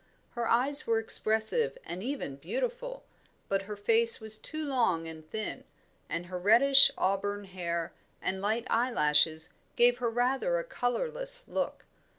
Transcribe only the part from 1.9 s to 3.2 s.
even beautiful,